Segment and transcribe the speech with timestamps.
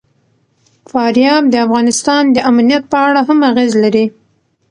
[0.91, 4.05] فاریاب د افغانستان د امنیت په اړه هم اغېز لري.